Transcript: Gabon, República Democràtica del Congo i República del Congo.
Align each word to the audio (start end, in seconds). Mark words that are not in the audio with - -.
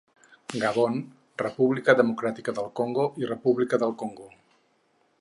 Gabon, 0.63 0.95
República 1.41 1.95
Democràtica 2.01 2.57
del 2.61 2.73
Congo 2.83 3.07
i 3.25 3.31
República 3.35 3.85
del 3.85 3.99
Congo. 4.05 4.31